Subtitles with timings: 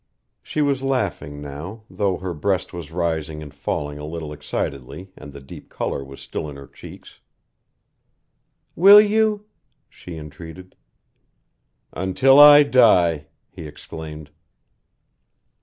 [0.41, 5.31] She was laughing now, though her breast was rising and falling a little excitedly and
[5.31, 7.19] the deep color was still in her cheeks.
[8.75, 9.45] "Will you?"
[9.87, 10.75] she entreated.
[11.93, 14.31] "Until I die," he exclaimed.